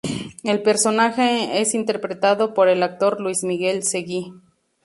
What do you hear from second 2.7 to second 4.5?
actor Luis Miguel Seguí.